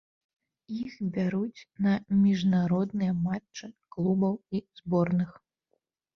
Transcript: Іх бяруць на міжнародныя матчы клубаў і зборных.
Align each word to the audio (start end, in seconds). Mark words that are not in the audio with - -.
Іх 0.83 0.95
бяруць 1.17 1.65
на 1.87 1.93
міжнародныя 2.23 3.13
матчы 3.27 3.71
клубаў 3.93 4.35
і 4.59 4.65
зборных. 4.83 5.31